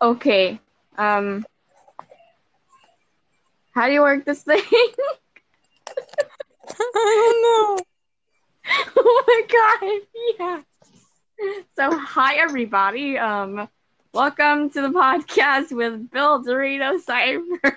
Okay. 0.00 0.60
Um. 0.96 1.44
How 3.72 3.86
do 3.86 3.92
you 3.92 4.02
work 4.02 4.24
this 4.24 4.42
thing? 4.42 4.62
I 6.70 7.32
don't 7.34 7.42
know. 7.42 7.84
oh 8.96 9.24
my 9.26 9.42
god! 9.56 10.00
Yeah. 10.38 10.62
So 11.76 11.98
hi 11.98 12.36
everybody. 12.36 13.18
Um. 13.18 13.68
Welcome 14.12 14.70
to 14.70 14.82
the 14.82 14.88
podcast 14.88 15.72
with 15.72 16.10
Bill 16.10 16.44
Dorito 16.44 17.00
Cipher. 17.00 17.74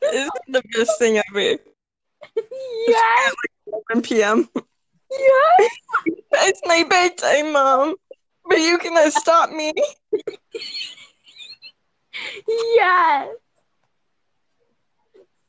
This 0.00 0.24
is 0.24 0.30
the 0.48 0.62
best 0.74 0.98
thing 0.98 1.22
ever. 1.28 1.58
yes. 2.88 3.34
1 3.92 4.22
p.m. 4.22 4.48
Yeah, 5.10 5.66
It's 6.32 6.60
my 6.64 6.84
bedtime, 6.88 7.52
Mom. 7.52 7.94
But 8.48 8.58
you 8.58 8.78
cannot 8.78 9.12
stop 9.12 9.50
me. 9.50 9.72
Yes. 12.48 13.28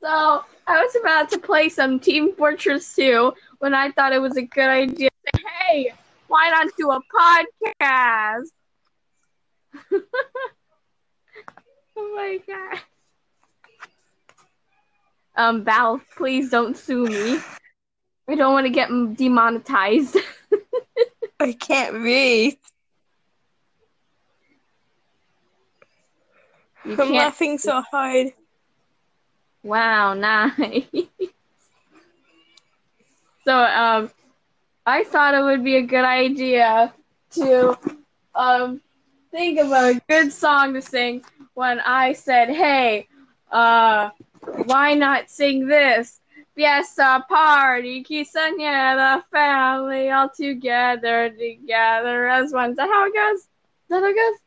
So 0.02 0.43
I 0.67 0.83
was 0.83 0.95
about 0.99 1.29
to 1.29 1.39
play 1.39 1.69
some 1.69 1.99
Team 1.99 2.35
Fortress 2.35 2.93
2 2.95 3.33
when 3.59 3.73
I 3.73 3.91
thought 3.91 4.11
it 4.13 4.19
was 4.21 4.35
a 4.38 4.41
good 4.44 4.67
idea. 4.67 5.09
Hey, 5.69 5.94
why 6.27 6.49
not 6.49 6.67
do 6.77 6.91
a 6.91 6.99
podcast? 7.13 8.47
oh 11.95 12.16
my 12.16 12.39
god. 12.47 12.80
Um, 15.35 15.63
Val, 15.63 15.99
please 16.16 16.49
don't 16.49 16.77
sue 16.77 17.05
me. 17.05 17.39
I 18.27 18.36
don't 18.36 18.54
want 18.54 18.66
to 18.66 18.72
get 18.72 18.90
demonetized. 18.90 20.17
I 21.39 21.53
can't 21.53 21.94
read. 21.95 22.58
You 26.86 26.97
I'm 27.00 27.12
laughing 27.14 27.58
so 27.58 27.81
hard. 27.81 28.34
Wow, 29.64 30.14
nice. 30.16 30.84
so, 33.45 33.58
um, 33.58 34.12
I 34.86 35.03
thought 35.03 35.34
it 35.34 35.44
would 35.44 35.64
be 35.64 35.78
a 35.78 35.81
good 35.81 36.03
idea 36.06 36.94
to, 37.31 37.78
um, 38.36 38.81
think 39.31 39.59
of 39.59 39.72
a 39.72 40.00
good 40.09 40.31
song 40.31 40.73
to 40.73 40.81
sing 40.81 41.23
when 41.56 41.80
I 41.80 42.14
said, 42.14 42.50
"Hey, 42.50 43.08
uh, 43.52 44.12
why 44.66 44.94
not 44.94 45.30
sing 45.30 45.67
this?" 45.67 46.19
Fiesta 46.56 47.26
party, 47.28 48.04
quinceañera, 48.04 49.23
family 49.32 50.12
all 50.12 50.30
together, 50.30 51.30
together 51.32 52.28
as 52.28 52.54
one. 52.54 52.72
Is 52.72 52.78
that 52.78 52.90
how 52.90 53.06
it 53.08 53.14
goes? 53.14 53.40
Is 53.40 53.48
that 53.90 54.02
how 54.02 54.09
it 54.09 54.16
goes? 54.16 54.40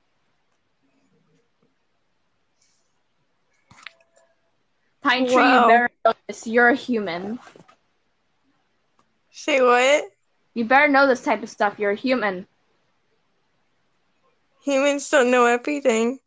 Pine 5.03 5.27
tree, 5.27 5.53
you 5.53 5.67
better 5.67 5.91
know 6.05 6.13
this. 6.29 6.47
You're 6.47 6.69
a 6.69 6.75
human. 6.75 7.39
Say 9.31 9.61
what? 9.61 10.05
You 10.55 10.65
better 10.65 10.89
know 10.89 11.07
this 11.07 11.23
type 11.23 11.43
of 11.43 11.49
stuff. 11.49 11.79
You're 11.79 11.91
a 11.93 11.97
human. 11.97 12.47
Humans 14.65 15.11
don't 15.11 15.31
know 15.31 15.47
everything. 15.47 16.19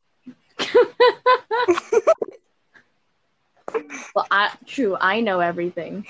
well, 4.16 4.28
I, 4.32 4.52
true. 4.66 4.98
I 5.00 5.22
know 5.22 5.40
everything. 5.40 6.06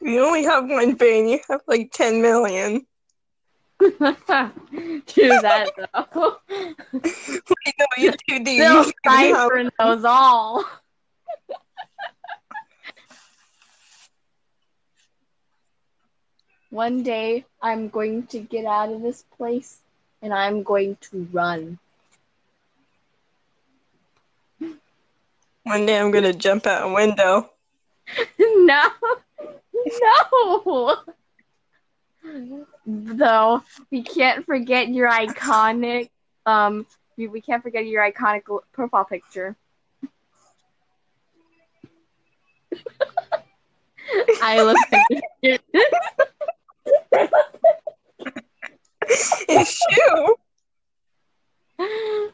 You 0.00 0.24
only 0.24 0.42
have 0.44 0.68
one 0.68 0.94
brain, 0.94 1.28
you 1.28 1.38
have 1.48 1.60
like 1.66 1.92
10 1.92 2.20
million. 2.22 2.86
true 3.80 3.96
that 5.40 5.70
though. 5.92 6.36
Wait, 6.92 7.74
no, 7.78 7.86
you 7.98 8.12
two 8.28 8.44
do. 8.44 8.50
Bill 8.50 8.58
You 8.60 8.76
have- 8.78 8.92
Cipher 9.04 9.70
knows 9.78 10.04
all. 10.04 10.64
One 16.70 17.02
day 17.02 17.44
I'm 17.60 17.88
going 17.90 18.26
to 18.28 18.40
get 18.40 18.64
out 18.64 18.90
of 18.90 19.02
this 19.02 19.24
place 19.36 19.78
and 20.22 20.32
I'm 20.32 20.62
going 20.62 20.96
to 21.10 21.28
run. 21.32 21.78
One 25.64 25.86
day 25.86 25.98
I'm 25.98 26.10
gonna 26.12 26.32
jump 26.32 26.66
out 26.66 26.88
a 26.88 26.92
window. 26.92 27.50
no, 28.38 28.88
no. 30.44 30.96
Though 32.86 33.62
we 33.90 34.02
can't 34.02 34.44
forget 34.46 34.88
your 34.88 35.08
iconic, 35.10 36.10
um, 36.46 36.86
we, 37.16 37.28
we 37.28 37.40
can't 37.40 37.62
forget 37.62 37.86
your 37.86 38.02
iconic 38.10 38.42
l- 38.50 38.64
profile 38.72 39.04
picture. 39.04 39.56
I 44.40 44.62
look 44.62 44.78
like 44.92 45.62
It's 49.48 49.86
you. 49.96 50.36
oh 51.78 52.30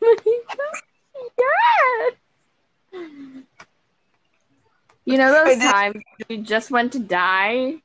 my 0.00 0.16
god, 0.56 0.76
yes. 1.38 2.14
You 5.08 5.16
know 5.16 5.32
those 5.32 5.56
did- 5.56 5.62
times 5.62 6.02
you 6.28 6.42
just 6.42 6.70
want 6.70 6.92
to 6.92 6.98
die? 6.98 7.76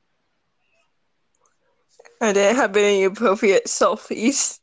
I 2.19 2.34
didn't 2.34 2.57
have 2.57 2.75
any 2.75 3.06
appropriate 3.06 3.66
selfies. 3.66 4.59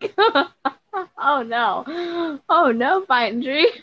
oh 0.18 1.44
no. 1.46 2.40
Oh 2.48 2.72
no, 2.72 3.02
Pine 3.02 3.42
Tree. 3.42 3.70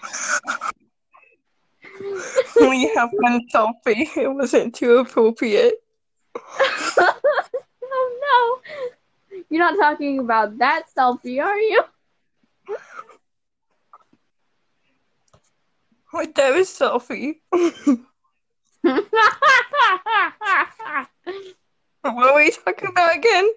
We 2.60 2.92
have 2.96 3.10
one 3.14 3.40
selfie. 3.54 4.06
It 4.18 4.28
wasn't 4.28 4.76
too 4.76 4.98
appropriate. 4.98 5.76
oh 6.36 8.20
no. 8.28 9.42
You're 9.50 9.72
not 9.72 9.80
talking 9.80 10.20
about 10.20 10.58
that 10.58 10.84
selfie, 10.96 11.42
are 11.42 11.58
you? 11.58 11.84
What 16.16 16.34
that 16.36 16.56
was 16.56 16.70
selfie? 16.70 17.42
What 22.04 22.16
were 22.16 22.36
we 22.36 22.52
talking 22.52 22.88
about 22.88 23.18
again? 23.18 23.50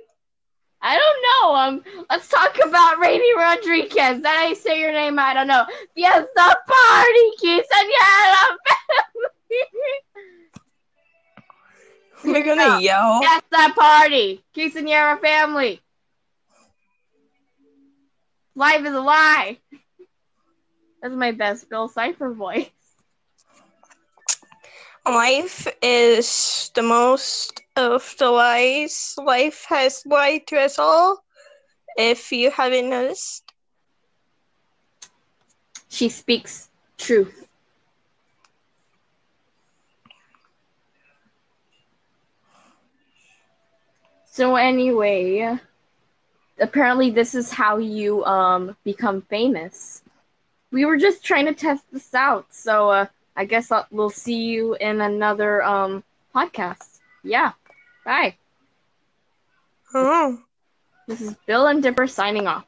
I 0.82 0.98
don't 0.98 1.22
know. 1.28 1.54
Um, 1.54 2.04
let's 2.10 2.26
talk 2.28 2.58
about 2.66 2.98
Rainy 2.98 3.32
Rodriguez. 3.36 4.22
That 4.22 4.44
I 4.44 4.54
say 4.54 4.80
your 4.80 4.90
name, 4.90 5.20
I 5.20 5.34
don't 5.34 5.46
know. 5.46 5.66
Yes, 5.94 6.26
the 6.34 6.58
party, 6.66 7.30
quinceañera 7.40 8.56
We're 12.24 12.44
gonna 12.44 12.80
yell. 12.82 13.20
Fiesta 13.20 13.72
party, 13.76 14.42
quinceañera 14.52 15.20
family. 15.20 15.80
Life 18.56 18.84
is 18.84 18.94
a 18.94 19.00
lie. 19.00 19.58
That's 21.00 21.14
my 21.14 21.32
best 21.32 21.68
Bill 21.68 21.88
Cipher 21.88 22.32
voice. 22.32 22.70
Life 25.06 25.66
is 25.82 26.70
the 26.74 26.82
most 26.82 27.62
of 27.76 28.14
the 28.18 28.30
lies. 28.30 29.14
Life 29.18 29.64
has 29.68 30.04
lied 30.06 30.46
to 30.48 30.58
us 30.60 30.78
all. 30.78 31.24
If 31.96 32.32
you 32.32 32.50
haven't 32.50 32.90
noticed, 32.90 33.52
She 35.88 36.08
speaks 36.08 36.70
truth. 36.96 37.48
So 44.26 44.56
anyway, 44.56 45.58
apparently 46.60 47.10
this 47.10 47.34
is 47.34 47.52
how 47.52 47.78
you 47.78 48.24
um 48.24 48.76
become 48.84 49.22
famous. 49.22 50.02
We 50.70 50.84
were 50.84 50.96
just 50.96 51.24
trying 51.24 51.46
to 51.46 51.54
test 51.54 51.84
this 51.92 52.14
out, 52.14 52.46
so 52.50 52.90
uh, 52.90 53.06
I 53.36 53.44
guess 53.46 53.70
I'll, 53.72 53.86
we'll 53.90 54.10
see 54.10 54.44
you 54.44 54.74
in 54.74 55.00
another 55.00 55.62
um 55.62 56.04
podcast. 56.34 56.98
Yeah, 57.22 57.52
bye. 58.04 58.36
oh. 59.94 60.38
This 61.06 61.22
is 61.22 61.34
Bill 61.46 61.66
and 61.66 61.82
Dipper 61.82 62.06
signing 62.06 62.46
off. 62.46 62.67